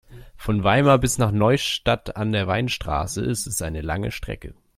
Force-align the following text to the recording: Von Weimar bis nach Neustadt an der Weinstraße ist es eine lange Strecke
Von 0.35 0.63
Weimar 0.63 0.97
bis 0.97 1.19
nach 1.19 1.31
Neustadt 1.31 2.15
an 2.17 2.31
der 2.31 2.47
Weinstraße 2.47 3.23
ist 3.23 3.45
es 3.45 3.61
eine 3.61 3.81
lange 3.81 4.09
Strecke 4.09 4.55